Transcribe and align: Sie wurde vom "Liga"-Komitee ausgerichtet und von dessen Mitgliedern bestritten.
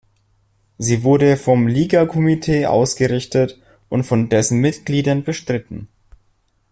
Sie 0.79 1.03
wurde 1.03 1.37
vom 1.37 1.67
"Liga"-Komitee 1.67 2.65
ausgerichtet 2.65 3.61
und 3.87 4.01
von 4.03 4.29
dessen 4.29 4.57
Mitgliedern 4.57 5.23
bestritten. 5.23 5.89